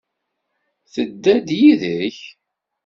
Tedda-d 0.93 1.49
yid-k? 1.59 2.17